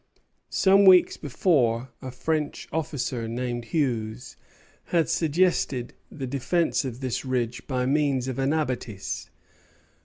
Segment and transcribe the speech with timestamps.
[0.49, 4.35] Some weeks before, a French officer named Hugues
[4.85, 9.29] had suggested the defence of this ridge by means of an abattis.